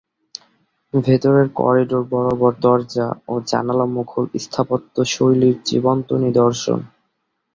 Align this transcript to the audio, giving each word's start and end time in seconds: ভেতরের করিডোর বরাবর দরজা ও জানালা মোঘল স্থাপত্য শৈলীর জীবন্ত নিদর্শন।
ভেতরের 0.93 1.47
করিডোর 1.55 2.03
বরাবর 2.11 2.53
দরজা 2.61 3.07
ও 3.27 3.43
জানালা 3.49 3.85
মোঘল 3.93 4.25
স্থাপত্য 4.43 4.95
শৈলীর 5.13 5.57
জীবন্ত 5.65 6.09
নিদর্শন। 6.23 6.79